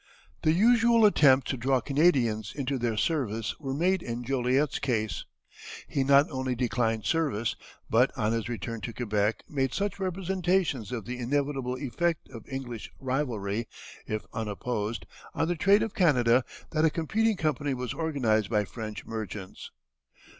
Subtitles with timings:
[0.41, 5.25] The usual attempts to draw Canadians into their service were made in Joliet's case.
[5.87, 7.55] He not only declined service,
[7.87, 12.89] but on his return to Quebec made such representations of the inevitable effect of English
[12.99, 13.67] rivalry,
[14.07, 19.05] if unopposed, on the trade of Canada, that a competing company was organized by French
[19.05, 19.69] merchants.